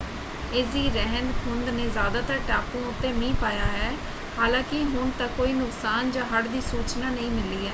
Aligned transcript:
ਇਸਦੀ 0.51 0.89
ਰਹਿੰਦ-ਖੂੰਹਦ 0.91 1.69
ਨੇ 1.71 1.87
ਜ਼ਿਆਦਾਤਰ 1.89 2.39
ਟਾਪੂਆਂ 2.47 2.87
ਉੱਤੇ 2.87 3.11
ਮੀਂਹ 3.13 3.35
ਪਾਇਆ 3.35 3.65
ਹੈ 3.67 3.91
ਹਾਲਾਂਕਿ 4.37 4.83
ਹੁਣ 4.85 5.09
ਤੱਕ 5.11 5.31
ਕੋਈ 5.37 5.53
ਨੁਕਸਾਨ 5.53 6.11
ਜਾਂ 6.11 6.25
ਹੜ੍ਹ 6.27 6.47
ਦੀ 6.47 6.61
ਸੂਚਨਾ 6.63 7.09
ਨਹੀਂ 7.09 7.29
ਮਿਲੀ 7.31 7.57
ਹੈ। 7.57 7.69